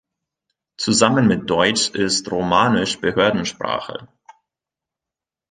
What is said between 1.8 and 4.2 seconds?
ist Romanisch Behördensprache.